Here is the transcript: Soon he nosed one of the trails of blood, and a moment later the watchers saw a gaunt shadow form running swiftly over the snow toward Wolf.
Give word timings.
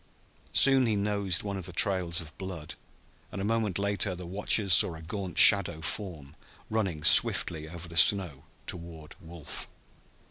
Soon 0.51 0.87
he 0.87 0.95
nosed 0.95 1.43
one 1.43 1.57
of 1.57 1.67
the 1.67 1.71
trails 1.71 2.19
of 2.19 2.35
blood, 2.39 2.73
and 3.31 3.39
a 3.39 3.43
moment 3.45 3.77
later 3.77 4.15
the 4.15 4.25
watchers 4.25 4.73
saw 4.73 4.95
a 4.95 5.01
gaunt 5.03 5.37
shadow 5.37 5.79
form 5.79 6.35
running 6.71 7.03
swiftly 7.03 7.69
over 7.69 7.87
the 7.87 7.95
snow 7.97 8.45
toward 8.65 9.13
Wolf. 9.19 9.67